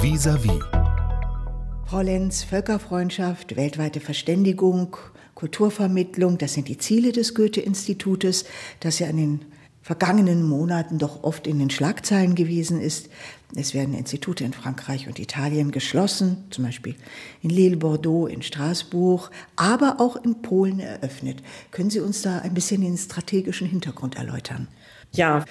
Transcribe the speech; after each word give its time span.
Vis-à-vis. 0.00 0.60
Frau 1.84 2.02
Lenz, 2.02 2.44
Völkerfreundschaft, 2.44 3.56
weltweite 3.56 3.98
Verständigung, 3.98 4.96
Kulturvermittlung, 5.34 6.38
das 6.38 6.54
sind 6.54 6.68
die 6.68 6.78
Ziele 6.78 7.10
des 7.10 7.34
Goethe-Institutes, 7.34 8.44
das 8.78 9.00
ja 9.00 9.08
in 9.08 9.16
den 9.16 9.40
vergangenen 9.82 10.44
Monaten 10.44 10.98
doch 10.98 11.24
oft 11.24 11.48
in 11.48 11.58
den 11.58 11.70
Schlagzeilen 11.70 12.36
gewesen 12.36 12.80
ist. 12.80 13.08
Es 13.56 13.74
werden 13.74 13.92
Institute 13.92 14.44
in 14.44 14.52
Frankreich 14.52 15.08
und 15.08 15.18
Italien 15.18 15.72
geschlossen, 15.72 16.44
zum 16.50 16.64
Beispiel 16.64 16.94
in 17.42 17.50
Lille, 17.50 17.76
Bordeaux, 17.76 18.28
in 18.28 18.42
Straßburg, 18.42 19.32
aber 19.56 20.00
auch 20.00 20.14
in 20.14 20.42
Polen 20.42 20.78
eröffnet. 20.78 21.42
Können 21.72 21.90
Sie 21.90 22.00
uns 22.00 22.22
da 22.22 22.38
ein 22.38 22.54
bisschen 22.54 22.82
den 22.82 22.96
strategischen 22.96 23.66
Hintergrund 23.66 24.16
erläutern? 24.16 24.68
Ja, 25.10 25.44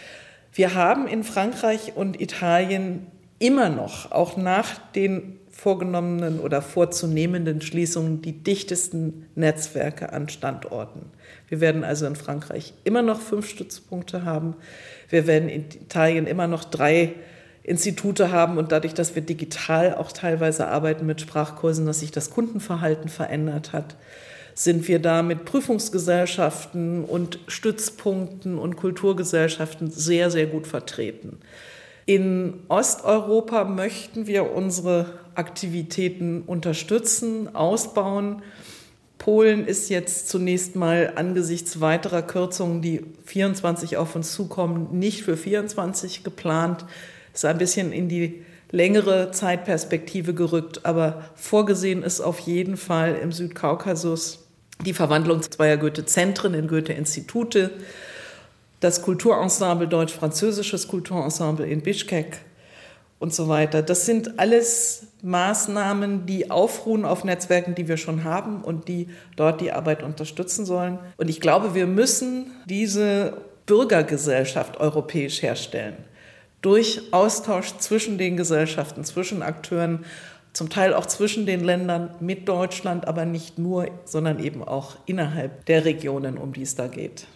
wir 0.53 0.73
haben 0.73 1.05
in 1.05 1.25
Frankreich 1.25 1.97
und 1.97 2.21
Italien 2.21 3.07
immer 3.39 3.69
noch, 3.69 4.11
auch 4.11 4.37
nach 4.37 4.77
den 4.93 5.39
vorgenommenen 5.51 6.39
oder 6.39 6.61
vorzunehmenden 6.61 7.61
Schließungen, 7.61 8.21
die 8.21 8.43
dichtesten 8.43 9.25
Netzwerke 9.35 10.13
an 10.13 10.29
Standorten. 10.29 11.01
Wir 11.47 11.61
werden 11.61 11.83
also 11.83 12.05
in 12.05 12.15
Frankreich 12.15 12.73
immer 12.83 13.01
noch 13.01 13.19
fünf 13.19 13.49
Stützpunkte 13.49 14.23
haben. 14.23 14.55
Wir 15.09 15.25
werden 15.25 15.49
in 15.49 15.65
Italien 15.65 16.27
immer 16.27 16.47
noch 16.47 16.63
drei 16.63 17.15
Institute 17.63 18.31
haben 18.31 18.57
und 18.57 18.71
dadurch, 18.71 18.93
dass 18.93 19.15
wir 19.15 19.23
digital 19.23 19.95
auch 19.95 20.11
teilweise 20.11 20.67
arbeiten 20.67 21.05
mit 21.05 21.21
Sprachkursen, 21.21 21.85
dass 21.85 22.01
sich 22.01 22.11
das 22.11 22.29
Kundenverhalten 22.29 23.09
verändert 23.09 23.73
hat, 23.73 23.95
sind 24.53 24.87
wir 24.87 24.99
da 24.99 25.21
mit 25.21 25.45
Prüfungsgesellschaften 25.45 27.03
und 27.03 27.39
Stützpunkten 27.47 28.57
und 28.57 28.75
Kulturgesellschaften 28.75 29.91
sehr, 29.91 30.31
sehr 30.31 30.47
gut 30.47 30.65
vertreten. 30.65 31.39
In 32.07 32.61
Osteuropa 32.69 33.65
möchten 33.65 34.27
wir 34.27 34.53
unsere 34.53 35.19
Aktivitäten 35.35 36.41
unterstützen, 36.41 37.53
ausbauen. 37.53 38.43
Polen 39.17 39.67
ist 39.67 39.89
jetzt 39.89 40.29
zunächst 40.29 40.77
mal 40.77 41.11
angesichts 41.17 41.81
weiterer 41.81 42.21
Kürzungen, 42.21 42.81
die 42.81 43.03
24 43.25 43.97
auf 43.97 44.15
uns 44.15 44.31
zukommen, 44.31 44.97
nicht 44.97 45.23
für 45.23 45.35
24 45.35 46.23
geplant. 46.23 46.85
Ist 47.33 47.43
ein 47.43 47.57
bisschen 47.57 47.91
in 47.91 48.07
die 48.07 48.41
längere 48.71 49.31
Zeitperspektive 49.31 50.33
gerückt, 50.33 50.85
aber 50.85 51.25
vorgesehen 51.35 52.03
ist 52.03 52.21
auf 52.21 52.39
jeden 52.39 52.77
Fall 52.77 53.15
im 53.15 53.33
Südkaukasus 53.33 54.47
die 54.85 54.93
Verwandlung 54.93 55.41
zweier 55.41 55.75
Goethe-Zentren 55.75 56.53
in 56.53 56.69
Goethe-Institute 56.69 57.71
das 58.79 59.01
Kulturensemble, 59.01 59.87
deutsch-französisches 59.87 60.87
Kulturensemble 60.87 61.65
in 61.65 61.81
Bischkek 61.81 62.39
und 63.19 63.33
so 63.33 63.47
weiter. 63.47 63.81
Das 63.81 64.05
sind 64.05 64.39
alles 64.39 65.07
Maßnahmen, 65.23 66.25
die 66.25 66.51
aufruhen 66.51 67.05
auf 67.05 67.23
Netzwerken, 67.23 67.73
die 67.73 67.87
wir 67.87 67.97
schon 67.97 68.23
haben 68.23 68.63
und 68.63 68.87
die 68.87 69.09
dort 69.35 69.61
die 69.61 69.71
Arbeit 69.71 70.03
unterstützen 70.03 70.65
sollen. 70.65 70.99
Und 71.17 71.29
ich 71.29 71.41
glaube, 71.41 71.73
wir 71.73 71.87
müssen 71.87 72.51
diese 72.65 73.41
Bürgergesellschaft 73.65 74.79
europäisch 74.79 75.41
herstellen. 75.41 75.97
Durch 76.61 77.01
Austausch 77.11 77.77
zwischen 77.77 78.17
den 78.17 78.37
Gesellschaften, 78.37 79.03
zwischen 79.03 79.41
Akteuren, 79.41 80.05
zum 80.53 80.69
Teil 80.69 80.93
auch 80.93 81.05
zwischen 81.05 81.45
den 81.45 81.63
Ländern 81.63 82.15
mit 82.19 82.47
Deutschland, 82.47 83.07
aber 83.07 83.25
nicht 83.25 83.59
nur, 83.59 83.89
sondern 84.05 84.43
eben 84.43 84.63
auch 84.63 84.95
innerhalb 85.05 85.65
der 85.65 85.85
Regionen, 85.85 86.37
um 86.37 86.53
die 86.53 86.63
es 86.63 86.73
da 86.73 86.87
geht. 86.87 87.27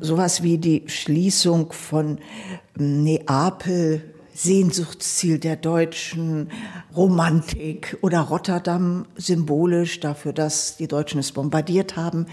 Sowas 0.00 0.42
wie 0.42 0.58
die 0.58 0.84
Schließung 0.86 1.72
von 1.72 2.18
ähm, 2.78 3.02
Neapel, 3.02 4.02
Sehnsuchtsziel 4.34 5.38
der 5.38 5.56
deutschen 5.56 6.50
Romantik 6.96 7.98
oder 8.00 8.20
Rotterdam 8.20 9.06
symbolisch 9.16 10.00
dafür, 10.00 10.32
dass 10.32 10.78
die 10.78 10.88
Deutschen 10.88 11.20
es 11.20 11.32
bombardiert 11.32 11.96
haben. 11.96 12.26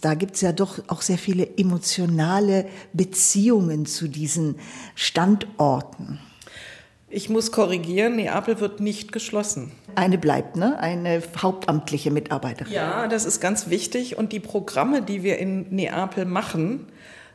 Da 0.00 0.14
gibt 0.14 0.34
es 0.34 0.40
ja 0.40 0.50
doch 0.50 0.80
auch 0.88 1.02
sehr 1.02 1.18
viele 1.18 1.56
emotionale 1.56 2.66
Beziehungen 2.92 3.86
zu 3.86 4.08
diesen 4.08 4.56
Standorten. 4.96 6.18
Ich 7.16 7.30
muss 7.30 7.50
korrigieren, 7.50 8.16
Neapel 8.16 8.60
wird 8.60 8.80
nicht 8.80 9.10
geschlossen. 9.10 9.72
Eine 9.94 10.18
bleibt, 10.18 10.54
ne? 10.56 10.78
Eine 10.78 11.22
hauptamtliche 11.40 12.10
Mitarbeiterin. 12.10 12.70
Ja, 12.70 13.08
das 13.08 13.24
ist 13.24 13.40
ganz 13.40 13.70
wichtig. 13.70 14.18
Und 14.18 14.32
die 14.32 14.38
Programme, 14.38 15.00
die 15.00 15.22
wir 15.22 15.38
in 15.38 15.74
Neapel 15.74 16.26
machen, 16.26 16.88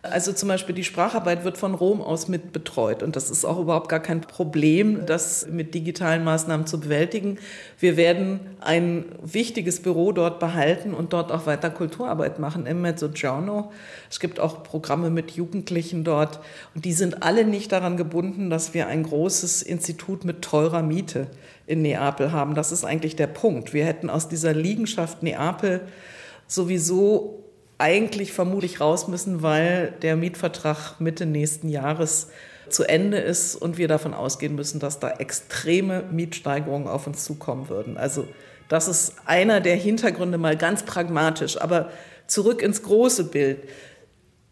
also 0.03 0.33
zum 0.33 0.49
Beispiel 0.49 0.73
die 0.73 0.83
Spracharbeit 0.83 1.43
wird 1.43 1.59
von 1.59 1.75
Rom 1.75 2.01
aus 2.01 2.27
mit 2.27 2.53
betreut 2.53 3.03
und 3.03 3.15
das 3.15 3.29
ist 3.29 3.45
auch 3.45 3.59
überhaupt 3.59 3.87
gar 3.87 3.99
kein 3.99 4.21
Problem, 4.21 5.05
das 5.05 5.47
mit 5.47 5.75
digitalen 5.75 6.23
Maßnahmen 6.23 6.65
zu 6.65 6.79
bewältigen. 6.79 7.37
Wir 7.79 7.97
werden 7.97 8.39
ein 8.61 9.05
wichtiges 9.21 9.79
Büro 9.79 10.11
dort 10.11 10.39
behalten 10.39 10.95
und 10.95 11.13
dort 11.13 11.31
auch 11.31 11.45
weiter 11.45 11.69
Kulturarbeit 11.69 12.39
machen 12.39 12.65
im 12.65 12.81
Mezzogiorno. 12.81 13.71
Es 14.09 14.19
gibt 14.19 14.39
auch 14.39 14.63
Programme 14.63 15.11
mit 15.11 15.31
Jugendlichen 15.31 16.03
dort 16.03 16.39
und 16.73 16.85
die 16.85 16.93
sind 16.93 17.21
alle 17.21 17.45
nicht 17.45 17.71
daran 17.71 17.95
gebunden, 17.95 18.49
dass 18.49 18.73
wir 18.73 18.87
ein 18.87 19.03
großes 19.03 19.61
Institut 19.61 20.25
mit 20.25 20.41
teurer 20.41 20.81
Miete 20.81 21.27
in 21.67 21.83
Neapel 21.83 22.31
haben. 22.31 22.55
Das 22.55 22.71
ist 22.71 22.85
eigentlich 22.85 23.15
der 23.15 23.27
Punkt. 23.27 23.71
Wir 23.71 23.85
hätten 23.85 24.09
aus 24.09 24.27
dieser 24.27 24.53
Liegenschaft 24.53 25.21
Neapel 25.21 25.81
sowieso 26.47 27.40
eigentlich 27.81 28.31
vermutlich 28.31 28.79
raus 28.79 29.07
müssen, 29.07 29.41
weil 29.41 29.93
der 30.01 30.15
Mietvertrag 30.15 30.99
Mitte 30.99 31.25
nächsten 31.25 31.67
Jahres 31.67 32.29
zu 32.69 32.83
Ende 32.83 33.17
ist 33.17 33.55
und 33.55 33.77
wir 33.77 33.87
davon 33.87 34.13
ausgehen 34.13 34.55
müssen, 34.55 34.79
dass 34.79 34.99
da 34.99 35.09
extreme 35.09 36.03
Mietsteigerungen 36.11 36.87
auf 36.87 37.07
uns 37.07 37.25
zukommen 37.25 37.67
würden. 37.69 37.97
Also 37.97 38.27
das 38.69 38.87
ist 38.87 39.15
einer 39.25 39.59
der 39.59 39.75
Hintergründe 39.75 40.37
mal 40.37 40.55
ganz 40.55 40.83
pragmatisch. 40.83 41.59
Aber 41.59 41.89
zurück 42.27 42.61
ins 42.61 42.83
große 42.83 43.25
Bild. 43.25 43.67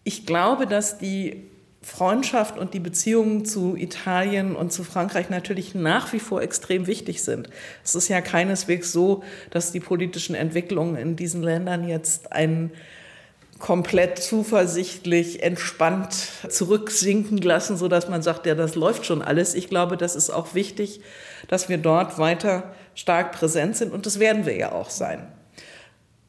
Ich 0.03 0.25
glaube, 0.25 0.67
dass 0.67 0.97
die 0.97 1.49
Freundschaft 1.81 2.57
und 2.57 2.73
die 2.73 2.79
Beziehungen 2.79 3.45
zu 3.45 3.77
Italien 3.77 4.55
und 4.55 4.73
zu 4.73 4.83
Frankreich 4.83 5.29
natürlich 5.29 5.75
nach 5.75 6.11
wie 6.11 6.19
vor 6.19 6.41
extrem 6.41 6.87
wichtig 6.87 7.23
sind. 7.23 7.49
Es 7.85 7.95
ist 7.95 8.09
ja 8.09 8.19
keineswegs 8.19 8.91
so, 8.91 9.23
dass 9.51 9.71
die 9.71 9.79
politischen 9.79 10.35
Entwicklungen 10.35 10.97
in 10.97 11.15
diesen 11.15 11.41
Ländern 11.41 11.87
jetzt 11.87 12.33
einen 12.33 12.71
komplett 13.59 14.17
zuversichtlich, 14.17 15.43
entspannt 15.43 16.15
zurücksinken 16.49 17.37
lassen, 17.37 17.77
so 17.77 17.87
dass 17.87 18.09
man 18.09 18.21
sagt, 18.21 18.45
ja, 18.45 18.55
das 18.55 18.75
läuft 18.75 19.05
schon 19.05 19.21
alles. 19.21 19.53
Ich 19.53 19.67
glaube, 19.67 19.97
das 19.97 20.15
ist 20.15 20.29
auch 20.29 20.55
wichtig, 20.55 21.01
dass 21.49 21.69
wir 21.69 21.77
dort 21.77 22.17
weiter 22.17 22.73
stark 22.95 23.33
präsent 23.33 23.75
sind 23.75 23.93
und 23.93 24.05
das 24.05 24.19
werden 24.19 24.45
wir 24.45 24.55
ja 24.55 24.71
auch 24.71 24.89
sein. 24.89 25.27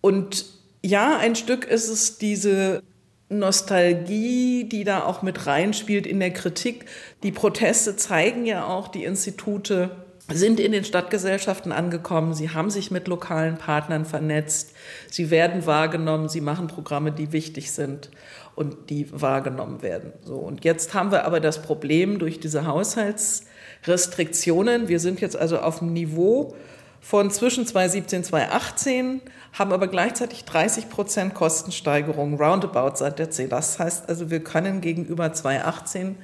Und 0.00 0.46
ja, 0.82 1.18
ein 1.18 1.36
Stück 1.36 1.64
ist 1.64 1.88
es 1.88 2.18
diese 2.18 2.82
Nostalgie, 3.28 4.64
die 4.64 4.82
da 4.82 5.04
auch 5.04 5.22
mit 5.22 5.47
reinspielt 5.47 6.06
in 6.06 6.18
der 6.18 6.32
Kritik. 6.32 6.86
Die 7.22 7.30
Proteste 7.30 7.97
zeigen 7.97 8.44
ja 8.44 8.66
auch, 8.66 8.88
die 8.88 9.04
Institute 9.04 9.91
sind 10.32 10.60
in 10.60 10.72
den 10.72 10.84
Stadtgesellschaften 10.84 11.72
angekommen, 11.72 12.34
sie 12.34 12.50
haben 12.50 12.70
sich 12.70 12.91
mit 12.91 13.08
lokalen 13.08 13.56
Partnern 13.56 14.04
vernetzt, 14.04 14.74
sie 15.10 15.30
werden 15.30 15.64
wahrgenommen, 15.66 16.28
sie 16.28 16.41
machen 16.41 16.66
Programme, 16.66 17.12
die 17.12 17.32
wichtig 17.32 17.70
sind 17.72 18.10
und 18.54 18.91
die 18.91 19.08
wahrgenommen 19.12 19.82
werden. 19.82 20.12
So 20.22 20.36
und 20.36 20.64
jetzt 20.64 20.94
haben 20.94 21.12
wir 21.12 21.24
aber 21.24 21.41
das 21.41 21.62
Problem 21.62 22.18
durch 22.18 22.41
diese 22.41 22.66
Haushaltsrestriktionen. 22.66 24.88
Wir 24.88 25.00
sind 25.00 25.20
jetzt 25.20 25.36
also 25.36 25.58
auf 25.58 25.80
dem 25.80 25.92
Niveau 25.92 26.54
von 27.00 27.30
zwischen 27.30 27.66
2017 27.66 28.18
und 28.18 28.24
2018, 28.24 29.22
haben 29.54 29.72
aber 29.72 29.88
gleichzeitig 29.88 30.44
30 30.44 30.91
Prozent 30.91 31.34
Kostensteigerung 31.34 32.41
roundabout 32.41 32.97
seit 32.97 33.18
der 33.18 33.30
C. 33.30 33.48
Das 33.48 33.78
heißt 33.78 34.08
also, 34.08 34.30
wir 34.30 34.44
können 34.44 34.80
gegenüber 34.80 35.32
2018 35.32 36.16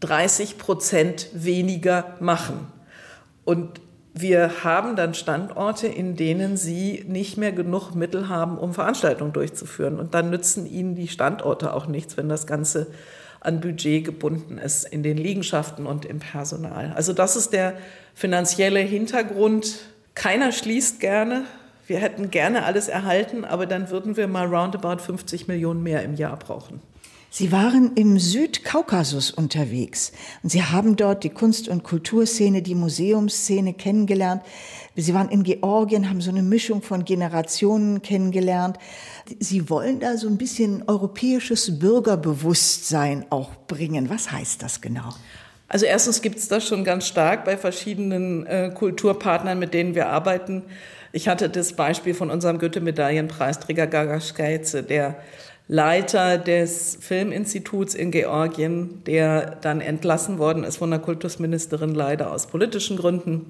30 0.00 0.58
Prozent 0.58 1.28
weniger 1.32 2.16
machen. 2.20 2.66
Und 3.44 3.80
wir 4.14 4.62
haben 4.62 4.94
dann 4.94 5.12
Standorte, 5.14 5.88
in 5.88 6.14
denen 6.14 6.56
sie 6.56 7.04
nicht 7.08 7.36
mehr 7.36 7.50
genug 7.50 7.94
Mittel 7.94 8.28
haben, 8.28 8.58
um 8.58 8.72
Veranstaltungen 8.72 9.32
durchzuführen. 9.32 9.98
Und 9.98 10.14
dann 10.14 10.30
nützen 10.30 10.70
ihnen 10.70 10.94
die 10.94 11.08
Standorte 11.08 11.72
auch 11.74 11.86
nichts, 11.86 12.16
wenn 12.16 12.28
das 12.28 12.46
Ganze 12.46 12.86
an 13.40 13.60
Budget 13.60 14.04
gebunden 14.04 14.56
ist 14.56 14.84
in 14.84 15.02
den 15.02 15.16
Liegenschaften 15.16 15.84
und 15.86 16.04
im 16.04 16.20
Personal. 16.20 16.92
Also 16.94 17.12
das 17.12 17.36
ist 17.36 17.52
der 17.52 17.74
finanzielle 18.14 18.80
Hintergrund. 18.80 19.80
Keiner 20.14 20.52
schließt 20.52 21.00
gerne. 21.00 21.42
Wir 21.86 21.98
hätten 21.98 22.30
gerne 22.30 22.64
alles 22.64 22.88
erhalten, 22.88 23.44
aber 23.44 23.66
dann 23.66 23.90
würden 23.90 24.16
wir 24.16 24.28
mal 24.28 24.46
roundabout 24.46 25.02
50 25.02 25.48
Millionen 25.48 25.82
mehr 25.82 26.02
im 26.02 26.14
Jahr 26.14 26.38
brauchen. 26.38 26.80
Sie 27.36 27.50
waren 27.50 27.96
im 27.96 28.16
Südkaukasus 28.16 29.32
unterwegs 29.32 30.12
und 30.44 30.50
Sie 30.50 30.62
haben 30.62 30.94
dort 30.94 31.24
die 31.24 31.30
Kunst- 31.30 31.66
und 31.66 31.82
Kulturszene, 31.82 32.62
die 32.62 32.76
Museumsszene 32.76 33.74
kennengelernt. 33.74 34.42
Sie 34.94 35.14
waren 35.14 35.28
in 35.30 35.42
Georgien, 35.42 36.08
haben 36.08 36.20
so 36.20 36.30
eine 36.30 36.44
Mischung 36.44 36.80
von 36.80 37.04
Generationen 37.04 38.02
kennengelernt. 38.02 38.78
Sie 39.40 39.68
wollen 39.68 39.98
da 39.98 40.16
so 40.16 40.28
ein 40.28 40.38
bisschen 40.38 40.84
europäisches 40.86 41.80
Bürgerbewusstsein 41.80 43.26
auch 43.30 43.50
bringen. 43.66 44.10
Was 44.10 44.30
heißt 44.30 44.62
das 44.62 44.80
genau? 44.80 45.08
Also 45.66 45.86
erstens 45.86 46.22
gibt 46.22 46.38
es 46.38 46.46
das 46.46 46.64
schon 46.64 46.84
ganz 46.84 47.08
stark 47.08 47.44
bei 47.44 47.56
verschiedenen 47.56 48.46
äh, 48.46 48.70
Kulturpartnern, 48.72 49.58
mit 49.58 49.74
denen 49.74 49.96
wir 49.96 50.06
arbeiten. 50.06 50.62
Ich 51.10 51.26
hatte 51.26 51.50
das 51.50 51.72
Beispiel 51.72 52.14
von 52.14 52.30
unserem 52.30 52.60
Goethe-Medaillenpreisträger 52.60 53.88
Gagas 53.88 54.36
Geize, 54.36 54.84
der 54.84 55.16
Leiter 55.66 56.36
des 56.36 56.98
Filminstituts 57.00 57.94
in 57.94 58.10
Georgien, 58.10 59.02
der 59.06 59.56
dann 59.62 59.80
entlassen 59.80 60.38
worden 60.38 60.62
ist 60.62 60.76
von 60.76 60.90
der 60.90 61.00
Kultusministerin 61.00 61.94
leider 61.94 62.32
aus 62.32 62.46
politischen 62.46 62.98
Gründen, 62.98 63.46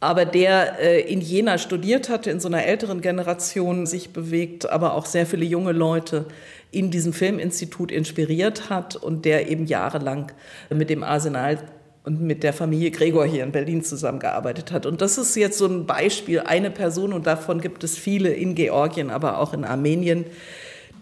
aber 0.00 0.26
der 0.26 0.78
äh, 0.80 1.00
in 1.00 1.22
Jena 1.22 1.56
studiert 1.56 2.10
hatte, 2.10 2.30
in 2.30 2.38
so 2.38 2.48
einer 2.48 2.64
älteren 2.66 3.00
Generation 3.00 3.86
sich 3.86 4.10
bewegt, 4.10 4.68
aber 4.68 4.92
auch 4.92 5.06
sehr 5.06 5.24
viele 5.24 5.46
junge 5.46 5.72
Leute 5.72 6.26
in 6.70 6.90
diesem 6.90 7.14
Filminstitut 7.14 7.90
inspiriert 7.90 8.68
hat 8.68 8.96
und 8.96 9.24
der 9.24 9.48
eben 9.48 9.64
jahrelang 9.64 10.30
mit 10.68 10.90
dem 10.90 11.02
Arsenal 11.02 11.58
und 12.04 12.20
mit 12.20 12.42
der 12.42 12.52
Familie 12.52 12.90
Gregor 12.90 13.24
hier 13.24 13.44
in 13.44 13.52
Berlin 13.52 13.82
zusammengearbeitet 13.82 14.72
hat. 14.72 14.84
Und 14.84 15.00
das 15.00 15.16
ist 15.16 15.36
jetzt 15.36 15.56
so 15.56 15.66
ein 15.66 15.86
Beispiel, 15.86 16.40
eine 16.40 16.70
Person, 16.70 17.14
und 17.14 17.26
davon 17.26 17.62
gibt 17.62 17.82
es 17.82 17.96
viele 17.96 18.30
in 18.30 18.54
Georgien, 18.54 19.08
aber 19.08 19.38
auch 19.38 19.54
in 19.54 19.64
Armenien, 19.64 20.26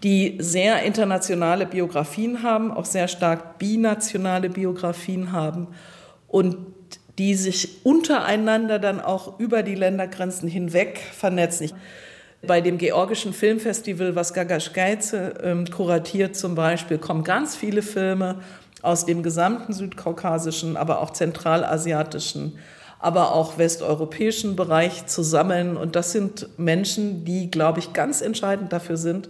die 0.03 0.37
sehr 0.39 0.83
internationale 0.83 1.65
Biografien 1.65 2.43
haben, 2.43 2.71
auch 2.71 2.85
sehr 2.85 3.07
stark 3.07 3.57
binationale 3.57 4.49
Biografien 4.49 5.31
haben 5.31 5.67
und 6.27 6.57
die 7.17 7.35
sich 7.35 7.85
untereinander 7.85 8.79
dann 8.79 8.99
auch 8.99 9.39
über 9.39 9.63
die 9.63 9.75
Ländergrenzen 9.75 10.49
hinweg 10.49 10.99
vernetzen. 10.99 11.71
Bei 12.45 12.59
dem 12.59 12.77
georgischen 12.77 13.31
Filmfestival, 13.31 14.15
was 14.15 14.33
Gagaschgeize 14.33 15.35
ähm, 15.41 15.65
kuratiert 15.69 16.35
zum 16.35 16.55
Beispiel, 16.55 16.97
kommen 16.97 17.23
ganz 17.23 17.55
viele 17.55 17.81
Filme 17.81 18.39
aus 18.81 19.05
dem 19.05 19.23
gesamten 19.23 19.71
südkaukasischen, 19.71 20.75
aber 20.75 21.01
auch 21.01 21.11
zentralasiatischen, 21.11 22.57
aber 22.99 23.33
auch 23.33 23.57
westeuropäischen 23.57 24.57
Bereich 24.57 25.05
zusammen. 25.05 25.77
Und 25.77 25.95
das 25.95 26.11
sind 26.11 26.49
Menschen, 26.57 27.23
die, 27.23 27.49
glaube 27.49 27.79
ich, 27.79 27.93
ganz 27.93 28.21
entscheidend 28.21 28.73
dafür 28.73 28.97
sind, 28.97 29.29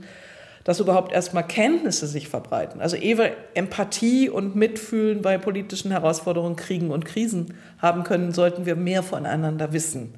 dass 0.64 0.80
überhaupt 0.80 1.12
erstmal 1.12 1.46
Kenntnisse 1.46 2.08
sich 2.08 2.30
verbreiten. 2.30 2.82
Also 2.82 2.96
ehe 2.96 3.34
Empathie 3.54 4.30
und 4.30 4.56
Mitfühlen 4.56 5.22
bei 5.22 5.38
politischen 5.38 5.92
Herausforderungen, 5.92 6.56
Kriegen 6.56 6.92
und 6.92 7.06
Krisen 7.06 7.54
haben 7.80 8.04
können, 8.04 8.32
sollten 8.32 8.66
wir 8.66 8.76
mehr 8.76 9.04
voneinander 9.04 9.74
wissen. 9.74 10.14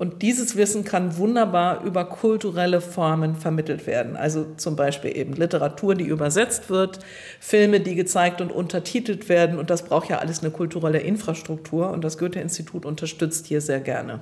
Und 0.00 0.22
dieses 0.22 0.56
Wissen 0.56 0.82
kann 0.84 1.18
wunderbar 1.18 1.84
über 1.84 2.06
kulturelle 2.06 2.80
Formen 2.80 3.34
vermittelt 3.34 3.86
werden. 3.86 4.16
Also 4.16 4.46
zum 4.56 4.74
Beispiel 4.74 5.14
eben 5.14 5.34
Literatur, 5.34 5.94
die 5.94 6.06
übersetzt 6.06 6.70
wird, 6.70 7.00
Filme, 7.38 7.80
die 7.80 7.96
gezeigt 7.96 8.40
und 8.40 8.50
untertitelt 8.50 9.28
werden. 9.28 9.58
Und 9.58 9.68
das 9.68 9.82
braucht 9.82 10.08
ja 10.08 10.16
alles 10.16 10.40
eine 10.40 10.52
kulturelle 10.52 11.00
Infrastruktur. 11.00 11.90
Und 11.90 12.02
das 12.02 12.16
Goethe-Institut 12.16 12.86
unterstützt 12.86 13.46
hier 13.46 13.60
sehr 13.60 13.80
gerne. 13.80 14.20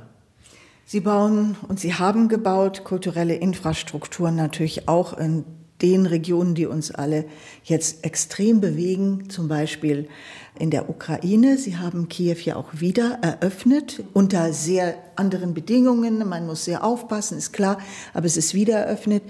Sie 0.85 0.99
bauen 0.99 1.55
und 1.69 1.79
Sie 1.79 1.95
haben 1.95 2.29
gebaut 2.29 2.83
kulturelle 2.83 3.37
Infrastrukturen 3.37 4.35
natürlich 4.35 4.89
auch 4.89 5.17
in 5.17 5.45
den 5.83 6.07
Regionen, 6.07 6.55
die 6.55 6.67
uns 6.67 6.91
alle 6.91 7.25
jetzt 7.65 8.05
extrem 8.05 8.61
bewegen, 8.61 9.31
zum 9.31 9.49
Beispiel 9.49 10.09
in 10.59 10.71
der 10.71 10.91
Ukraine. 10.91 11.57
Sie 11.57 11.77
haben 11.77 12.09
Kiew 12.09 12.37
ja 12.45 12.57
auch 12.57 12.69
wieder 12.73 13.19
eröffnet, 13.23 14.03
unter 14.13 14.53
sehr 14.53 14.95
anderen 15.17 15.55
Bedingungen. 15.55 16.29
Man 16.29 16.47
muss 16.47 16.65
sehr 16.65 16.85
aufpassen, 16.85 17.39
ist 17.39 17.53
klar, 17.53 17.79
aber 18.13 18.27
es 18.27 18.37
ist 18.37 18.55
wieder 18.55 18.79
eröffnet. 18.79 19.23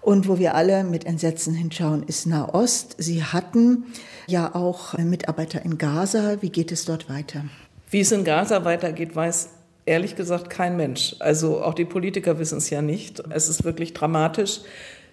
Und 0.00 0.28
wo 0.28 0.38
wir 0.38 0.54
alle 0.54 0.82
mit 0.84 1.04
Entsetzen 1.04 1.54
hinschauen, 1.54 2.02
ist 2.04 2.26
Nahost. 2.26 2.96
Sie 2.98 3.22
hatten 3.22 3.84
ja 4.26 4.54
auch 4.54 4.96
Mitarbeiter 4.96 5.62
in 5.62 5.76
Gaza. 5.76 6.38
Wie 6.40 6.48
geht 6.48 6.72
es 6.72 6.86
dort 6.86 7.10
weiter? 7.10 7.44
Wie 7.90 8.00
es 8.00 8.10
in 8.10 8.24
Gaza 8.24 8.64
weitergeht, 8.64 9.14
weiß 9.14 9.50
ehrlich 9.84 10.16
gesagt 10.16 10.48
kein 10.48 10.76
Mensch. 10.76 11.16
Also 11.18 11.62
auch 11.62 11.74
die 11.74 11.84
Politiker 11.84 12.38
wissen 12.38 12.58
es 12.58 12.70
ja 12.70 12.80
nicht. 12.80 13.22
Es 13.30 13.48
ist 13.48 13.64
wirklich 13.64 13.92
dramatisch. 13.92 14.60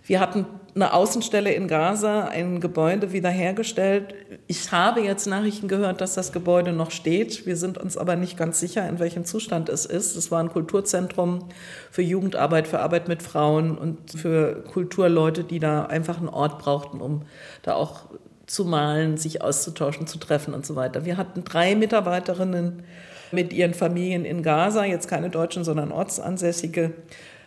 Wir 0.08 0.22
hatten 0.22 0.46
eine 0.74 0.94
Außenstelle 0.94 1.52
in 1.52 1.68
Gaza, 1.68 2.26
ein 2.26 2.62
Gebäude 2.62 3.12
wiederhergestellt. 3.12 4.16
Ich 4.48 4.72
habe 4.72 5.02
jetzt 5.02 5.28
Nachrichten 5.28 5.68
gehört, 5.68 6.00
dass 6.00 6.14
das 6.14 6.32
Gebäude 6.32 6.72
noch 6.72 6.92
steht. 6.92 7.46
Wir 7.46 7.58
sind 7.58 7.78
uns 7.78 7.98
aber 7.98 8.16
nicht 8.16 8.38
ganz 8.38 8.60
sicher, 8.60 8.88
in 8.88 9.00
welchem 9.00 9.26
Zustand 9.26 9.68
es 9.68 9.86
ist. 9.86 10.16
Es 10.16 10.32
war 10.32 10.40
ein 10.40 10.50
Kulturzentrum 10.50 11.50
für 11.92 12.04
Jugendarbeit, 12.04 12.68
für 12.68 12.80
Arbeit 12.80 13.10
mit 13.10 13.22
Frauen 13.22 13.78
und 13.78 14.12
für 14.12 14.64
Kulturleute, 14.64 15.44
die 15.44 15.60
da 15.60 15.86
einfach 15.88 16.20
einen 16.20 16.30
Ort 16.30 16.60
brauchten, 16.60 17.02
um 17.02 17.24
da 17.64 17.74
auch 17.74 18.06
zu 18.46 18.64
malen, 18.64 19.18
sich 19.18 19.42
auszutauschen, 19.42 20.08
zu 20.08 20.20
treffen 20.20 20.54
und 20.54 20.66
so 20.66 20.78
weiter. 20.78 21.04
Wir 21.04 21.18
hatten 21.18 21.44
drei 21.44 21.76
Mitarbeiterinnen 21.76 22.84
mit 23.34 23.52
ihren 23.52 23.74
Familien 23.74 24.24
in 24.24 24.42
Gaza, 24.42 24.86
jetzt 24.86 25.10
keine 25.10 25.30
Deutschen, 25.30 25.66
sondern 25.66 25.92
Ortsansässige. 25.92 26.94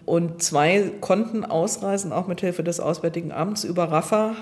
Und 0.07 0.43
zwei 0.43 0.93
konnten 1.01 1.45
ausreisen, 1.45 2.13
auch 2.13 2.27
mit 2.27 2.41
Hilfe 2.41 2.65
des 2.65 2.81
Auswärtigen 2.81 3.33
Amts 3.33 3.65
über 3.65 3.85
Rafah 3.85 4.35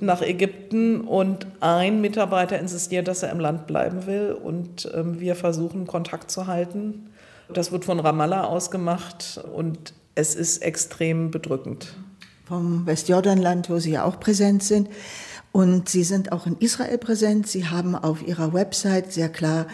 nach 0.00 0.22
Ägypten 0.22 1.02
und 1.02 1.46
ein 1.60 2.00
Mitarbeiter 2.00 2.58
insistiert, 2.58 3.08
dass 3.08 3.22
er 3.22 3.30
im 3.30 3.40
Land 3.40 3.66
bleiben 3.66 4.06
will 4.06 4.32
und 4.32 4.90
ähm, 4.94 5.20
wir 5.20 5.36
versuchen 5.36 5.86
Kontakt 5.86 6.30
zu 6.30 6.46
halten. 6.46 7.10
Das 7.52 7.72
wird 7.72 7.84
von 7.84 8.00
Ramallah 8.00 8.44
ausgemacht 8.44 9.40
und 9.54 9.94
es 10.14 10.34
ist 10.34 10.58
extrem 10.58 11.30
bedrückend. 11.30 11.94
Vom 12.46 12.86
Westjordanland, 12.86 13.70
wo 13.70 13.78
Sie 13.78 13.92
ja 13.92 14.04
auch 14.04 14.20
präsent 14.20 14.62
sind. 14.62 14.88
Und 15.52 15.88
Sie 15.88 16.04
sind 16.04 16.30
auch 16.30 16.46
in 16.46 16.56
Israel 16.58 16.98
präsent. 16.98 17.48
Sie 17.48 17.66
haben 17.66 17.96
auf 17.96 18.26
Ihrer 18.26 18.52
Website 18.52 19.12
sehr 19.12 19.28
klar 19.28 19.66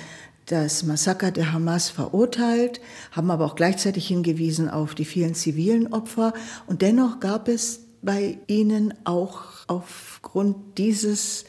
das 0.46 0.84
Massaker 0.84 1.32
der 1.32 1.52
Hamas 1.52 1.90
verurteilt, 1.90 2.81
haben 3.10 3.31
aber 3.31 3.44
auch 3.44 3.56
gleichzeitig 3.56 4.06
hingewiesen 4.06 4.70
auf 4.70 4.94
die 4.94 5.04
vielen 5.04 5.34
zivilen 5.34 5.93
Opfer. 5.93 6.32
Und 6.66 6.82
dennoch 6.82 7.20
gab 7.20 7.48
es 7.48 7.81
bei 8.02 8.38
Ihnen 8.46 8.94
auch 9.04 9.43
aufgrund 9.66 10.78
dieses 10.78 11.44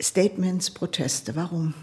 Statements 0.00 0.70
Proteste. 0.70 1.34
Warum? 1.34 1.74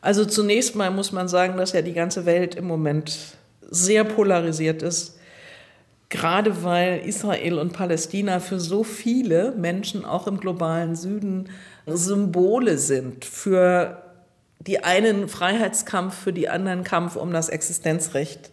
Also 0.00 0.24
zunächst 0.24 0.74
mal 0.74 0.90
muss 0.90 1.12
man 1.12 1.28
sagen, 1.28 1.56
dass 1.56 1.72
ja 1.72 1.82
die 1.82 1.92
ganze 1.92 2.26
Welt 2.26 2.56
im 2.56 2.66
Moment 2.66 3.36
sehr 3.70 4.04
polarisiert 4.04 4.82
ist. 4.82 5.18
Gerade 6.08 6.64
weil 6.64 7.06
Israel 7.06 7.58
und 7.58 7.72
Palästina 7.72 8.40
für 8.40 8.58
so 8.58 8.82
viele 8.82 9.52
Menschen 9.52 10.04
auch 10.04 10.26
im 10.26 10.40
globalen 10.40 10.96
Süden 10.96 11.48
Symbole 11.86 12.78
sind 12.78 13.24
für 13.24 14.09
die 14.60 14.84
einen 14.84 15.28
Freiheitskampf, 15.28 16.14
für 16.14 16.32
die 16.32 16.48
anderen 16.48 16.84
Kampf 16.84 17.16
um 17.16 17.32
das 17.32 17.48
Existenzrecht 17.48 18.50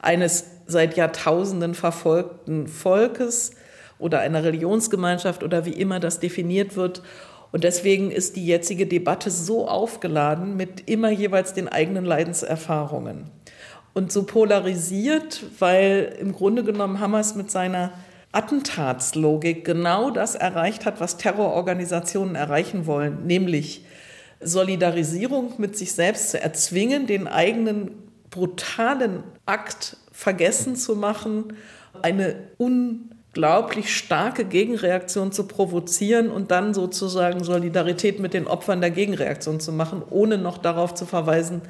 eines 0.00 0.46
seit 0.66 0.96
Jahrtausenden 0.96 1.74
verfolgten 1.74 2.66
Volkes 2.66 3.52
oder 3.98 4.20
einer 4.20 4.42
Religionsgemeinschaft 4.42 5.42
oder 5.42 5.66
wie 5.66 5.74
immer 5.74 6.00
das 6.00 6.18
definiert 6.18 6.76
wird. 6.76 7.02
Und 7.52 7.64
deswegen 7.64 8.10
ist 8.10 8.36
die 8.36 8.46
jetzige 8.46 8.86
Debatte 8.86 9.30
so 9.30 9.68
aufgeladen 9.68 10.56
mit 10.56 10.88
immer 10.88 11.10
jeweils 11.10 11.52
den 11.52 11.68
eigenen 11.68 12.06
Leidenserfahrungen. 12.06 13.24
Und 13.92 14.12
so 14.12 14.22
polarisiert, 14.22 15.42
weil 15.58 16.16
im 16.20 16.32
Grunde 16.32 16.64
genommen 16.64 17.00
Hamas 17.00 17.34
mit 17.34 17.50
seiner 17.50 17.92
Attentatslogik 18.32 19.64
genau 19.64 20.10
das 20.10 20.36
erreicht 20.36 20.86
hat, 20.86 21.00
was 21.00 21.16
Terrororganisationen 21.16 22.36
erreichen 22.36 22.86
wollen, 22.86 23.26
nämlich 23.26 23.84
Solidarisierung 24.40 25.54
mit 25.58 25.76
sich 25.76 25.92
selbst 25.92 26.30
zu 26.30 26.40
erzwingen, 26.40 27.06
den 27.06 27.28
eigenen 27.28 27.92
brutalen 28.30 29.22
Akt 29.46 29.96
vergessen 30.12 30.76
zu 30.76 30.96
machen, 30.96 31.54
eine 32.02 32.36
unglaublich 32.56 33.94
starke 33.94 34.44
Gegenreaktion 34.44 35.32
zu 35.32 35.46
provozieren 35.46 36.30
und 36.30 36.50
dann 36.50 36.74
sozusagen 36.74 37.44
Solidarität 37.44 38.20
mit 38.20 38.34
den 38.34 38.46
Opfern 38.46 38.80
der 38.80 38.90
Gegenreaktion 38.90 39.60
zu 39.60 39.72
machen, 39.72 40.02
ohne 40.08 40.38
noch 40.38 40.58
darauf 40.58 40.94
zu 40.94 41.06
verweisen, 41.06 41.62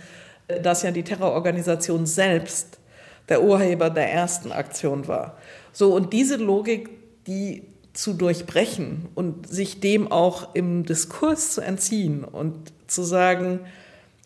dass 0.62 0.82
ja 0.82 0.90
die 0.90 1.04
Terrororganisation 1.04 2.06
selbst 2.06 2.78
der 3.28 3.42
Urheber 3.42 3.90
der 3.90 4.12
ersten 4.12 4.52
Aktion 4.52 5.08
war. 5.08 5.38
So, 5.72 5.94
und 5.94 6.12
diese 6.12 6.36
Logik, 6.36 6.90
die 7.26 7.62
zu 7.92 8.14
durchbrechen 8.14 9.08
und 9.14 9.48
sich 9.48 9.80
dem 9.80 10.10
auch 10.10 10.54
im 10.54 10.84
Diskurs 10.84 11.54
zu 11.54 11.60
entziehen 11.60 12.24
und 12.24 12.72
zu 12.86 13.02
sagen, 13.02 13.60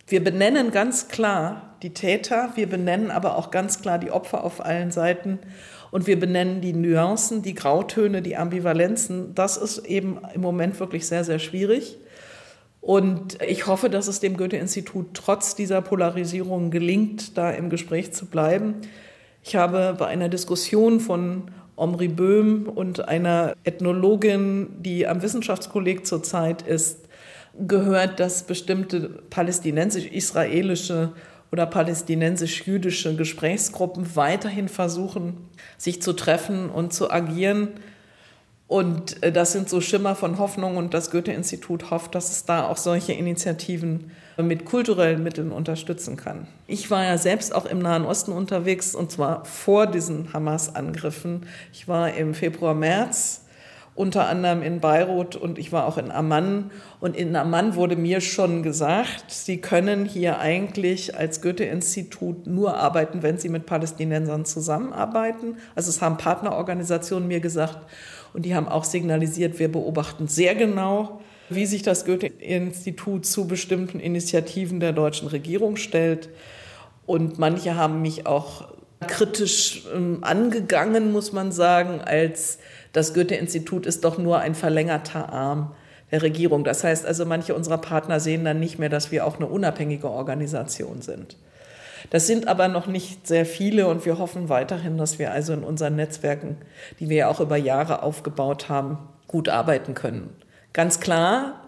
wir 0.06 0.22
benennen 0.22 0.70
ganz 0.70 1.08
klar 1.08 1.76
die 1.82 1.94
Täter, 1.94 2.50
wir 2.56 2.68
benennen 2.68 3.10
aber 3.10 3.36
auch 3.36 3.50
ganz 3.50 3.80
klar 3.80 3.98
die 3.98 4.10
Opfer 4.10 4.44
auf 4.44 4.64
allen 4.64 4.90
Seiten 4.90 5.38
und 5.90 6.06
wir 6.06 6.18
benennen 6.18 6.60
die 6.60 6.72
Nuancen, 6.72 7.42
die 7.42 7.54
Grautöne, 7.54 8.20
die 8.20 8.36
Ambivalenzen. 8.36 9.34
Das 9.34 9.56
ist 9.56 9.78
eben 9.78 10.18
im 10.34 10.40
Moment 10.40 10.80
wirklich 10.80 11.06
sehr, 11.06 11.24
sehr 11.24 11.38
schwierig. 11.38 11.98
Und 12.80 13.40
ich 13.40 13.66
hoffe, 13.66 13.88
dass 13.88 14.08
es 14.08 14.20
dem 14.20 14.36
Goethe-Institut 14.36 15.14
trotz 15.14 15.54
dieser 15.54 15.80
Polarisierung 15.80 16.70
gelingt, 16.70 17.38
da 17.38 17.50
im 17.50 17.70
Gespräch 17.70 18.12
zu 18.12 18.26
bleiben. 18.26 18.74
Ich 19.42 19.56
habe 19.56 19.94
bei 19.98 20.06
einer 20.06 20.28
Diskussion 20.28 21.00
von 21.00 21.50
Omri 21.76 22.08
Böhm 22.08 22.68
und 22.68 23.08
einer 23.08 23.54
Ethnologin, 23.64 24.68
die 24.80 25.06
am 25.06 25.22
Wissenschaftskolleg 25.22 26.06
zurzeit 26.06 26.62
ist, 26.62 27.08
gehört, 27.58 28.20
dass 28.20 28.44
bestimmte 28.44 29.08
palästinensisch-israelische 29.30 31.12
oder 31.52 31.66
palästinensisch-jüdische 31.66 33.14
Gesprächsgruppen 33.14 34.16
weiterhin 34.16 34.68
versuchen, 34.68 35.48
sich 35.78 36.02
zu 36.02 36.12
treffen 36.12 36.68
und 36.68 36.92
zu 36.92 37.10
agieren. 37.10 37.68
Und 38.66 39.22
äh, 39.22 39.30
das 39.30 39.52
sind 39.52 39.68
so 39.68 39.80
Schimmer 39.80 40.14
von 40.14 40.38
Hoffnung 40.38 40.76
und 40.76 40.94
das 40.94 41.10
Goethe-Institut 41.10 41.90
hofft, 41.90 42.14
dass 42.14 42.30
es 42.30 42.44
da 42.44 42.66
auch 42.66 42.78
solche 42.78 43.12
Initiativen 43.12 44.10
mit 44.36 44.64
kulturellen 44.64 45.22
Mitteln 45.22 45.52
unterstützen 45.52 46.16
kann. 46.16 46.48
Ich 46.66 46.90
war 46.90 47.04
ja 47.04 47.18
selbst 47.18 47.54
auch 47.54 47.66
im 47.66 47.78
Nahen 47.78 48.04
Osten 48.04 48.32
unterwegs 48.32 48.94
und 48.94 49.12
zwar 49.12 49.44
vor 49.44 49.86
diesen 49.86 50.32
Hamas-Angriffen. 50.32 51.46
Ich 51.72 51.86
war 51.86 52.14
im 52.14 52.34
Februar, 52.34 52.74
März 52.74 53.43
unter 53.96 54.28
anderem 54.28 54.62
in 54.62 54.80
Beirut 54.80 55.36
und 55.36 55.56
ich 55.58 55.70
war 55.70 55.86
auch 55.86 55.98
in 55.98 56.10
Amman. 56.10 56.72
Und 57.00 57.16
in 57.16 57.36
Amman 57.36 57.76
wurde 57.76 57.94
mir 57.94 58.20
schon 58.20 58.62
gesagt, 58.62 59.26
Sie 59.28 59.60
können 59.60 60.04
hier 60.04 60.40
eigentlich 60.40 61.16
als 61.16 61.40
Goethe-Institut 61.40 62.46
nur 62.46 62.76
arbeiten, 62.76 63.22
wenn 63.22 63.38
Sie 63.38 63.48
mit 63.48 63.66
Palästinensern 63.66 64.44
zusammenarbeiten. 64.44 65.58
Also 65.76 65.90
es 65.90 66.02
haben 66.02 66.16
Partnerorganisationen 66.16 67.28
mir 67.28 67.40
gesagt 67.40 67.86
und 68.32 68.44
die 68.44 68.56
haben 68.56 68.68
auch 68.68 68.84
signalisiert, 68.84 69.60
wir 69.60 69.70
beobachten 69.70 70.26
sehr 70.26 70.56
genau, 70.56 71.20
wie 71.48 71.66
sich 71.66 71.82
das 71.82 72.04
Goethe-Institut 72.04 73.26
zu 73.26 73.46
bestimmten 73.46 74.00
Initiativen 74.00 74.80
der 74.80 74.92
deutschen 74.92 75.28
Regierung 75.28 75.76
stellt. 75.76 76.30
Und 77.06 77.38
manche 77.38 77.76
haben 77.76 78.02
mich 78.02 78.26
auch 78.26 78.68
kritisch 79.06 79.84
ähm, 79.94 80.18
angegangen, 80.22 81.12
muss 81.12 81.32
man 81.32 81.52
sagen, 81.52 82.00
als 82.00 82.58
das 82.94 83.12
Goethe-Institut 83.12 83.86
ist 83.86 84.04
doch 84.04 84.18
nur 84.18 84.38
ein 84.38 84.54
verlängerter 84.54 85.30
Arm 85.32 85.74
der 86.12 86.22
Regierung. 86.22 86.62
Das 86.62 86.84
heißt 86.84 87.04
also, 87.04 87.26
manche 87.26 87.54
unserer 87.54 87.78
Partner 87.78 88.20
sehen 88.20 88.44
dann 88.44 88.60
nicht 88.60 88.78
mehr, 88.78 88.88
dass 88.88 89.10
wir 89.10 89.26
auch 89.26 89.36
eine 89.36 89.46
unabhängige 89.46 90.08
Organisation 90.08 91.02
sind. 91.02 91.36
Das 92.10 92.28
sind 92.28 92.46
aber 92.46 92.68
noch 92.68 92.86
nicht 92.86 93.26
sehr 93.26 93.46
viele 93.46 93.88
und 93.88 94.06
wir 94.06 94.18
hoffen 94.18 94.48
weiterhin, 94.48 94.96
dass 94.96 95.18
wir 95.18 95.32
also 95.32 95.52
in 95.52 95.64
unseren 95.64 95.96
Netzwerken, 95.96 96.56
die 97.00 97.08
wir 97.08 97.16
ja 97.16 97.28
auch 97.28 97.40
über 97.40 97.56
Jahre 97.56 98.02
aufgebaut 98.04 98.68
haben, 98.68 98.98
gut 99.26 99.48
arbeiten 99.48 99.94
können. 99.94 100.30
Ganz 100.72 101.00
klar, 101.00 101.63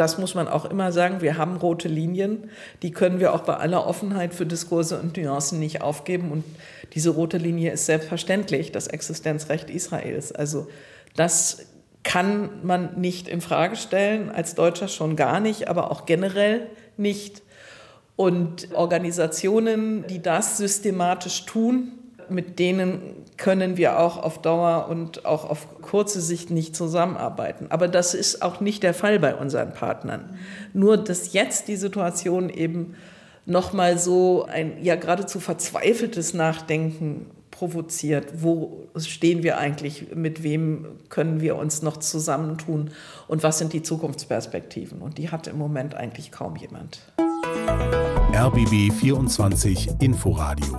das 0.00 0.16
muss 0.16 0.34
man 0.34 0.48
auch 0.48 0.64
immer 0.64 0.92
sagen, 0.92 1.20
wir 1.20 1.36
haben 1.36 1.56
rote 1.56 1.86
Linien, 1.86 2.48
die 2.82 2.90
können 2.90 3.20
wir 3.20 3.34
auch 3.34 3.42
bei 3.42 3.56
aller 3.58 3.86
Offenheit 3.86 4.32
für 4.32 4.46
Diskurse 4.46 4.98
und 4.98 5.18
Nuancen 5.18 5.60
nicht 5.60 5.82
aufgeben. 5.82 6.32
Und 6.32 6.42
diese 6.94 7.10
rote 7.10 7.36
Linie 7.36 7.72
ist 7.72 7.84
selbstverständlich 7.84 8.72
das 8.72 8.86
Existenzrecht 8.86 9.68
Israels. 9.68 10.32
Also 10.32 10.68
das 11.16 11.66
kann 12.02 12.48
man 12.62 12.98
nicht 12.98 13.28
in 13.28 13.42
Frage 13.42 13.76
stellen, 13.76 14.30
als 14.30 14.54
Deutscher 14.54 14.88
schon 14.88 15.16
gar 15.16 15.38
nicht, 15.38 15.68
aber 15.68 15.90
auch 15.90 16.06
generell 16.06 16.68
nicht. 16.96 17.42
Und 18.16 18.72
Organisationen, 18.72 20.06
die 20.06 20.22
das 20.22 20.56
systematisch 20.56 21.44
tun, 21.44 21.92
mit 22.30 22.58
denen 22.58 23.00
können 23.36 23.76
wir 23.76 23.98
auch 23.98 24.16
auf 24.22 24.42
Dauer 24.42 24.88
und 24.88 25.24
auch 25.24 25.48
auf 25.48 25.80
kurze 25.80 26.20
Sicht 26.20 26.50
nicht 26.50 26.76
zusammenarbeiten. 26.76 27.66
Aber 27.70 27.88
das 27.88 28.14
ist 28.14 28.42
auch 28.42 28.60
nicht 28.60 28.82
der 28.82 28.94
Fall 28.94 29.18
bei 29.18 29.34
unseren 29.34 29.72
Partnern. 29.72 30.38
Nur, 30.72 30.96
dass 30.96 31.32
jetzt 31.32 31.68
die 31.68 31.76
Situation 31.76 32.50
eben 32.50 32.94
nochmal 33.46 33.98
so 33.98 34.46
ein 34.46 34.82
ja 34.82 34.96
geradezu 34.96 35.40
verzweifeltes 35.40 36.34
Nachdenken 36.34 37.26
provoziert. 37.50 38.42
Wo 38.42 38.86
stehen 38.96 39.42
wir 39.42 39.58
eigentlich? 39.58 40.14
Mit 40.14 40.42
wem 40.42 40.86
können 41.08 41.40
wir 41.40 41.56
uns 41.56 41.82
noch 41.82 41.98
zusammentun? 41.98 42.90
Und 43.28 43.42
was 43.42 43.58
sind 43.58 43.72
die 43.72 43.82
Zukunftsperspektiven? 43.82 45.02
Und 45.02 45.18
die 45.18 45.30
hat 45.30 45.46
im 45.46 45.58
Moment 45.58 45.94
eigentlich 45.94 46.30
kaum 46.30 46.56
jemand. 46.56 47.00
RBB 48.32 48.92
24 48.92 49.90
Inforadio 50.00 50.78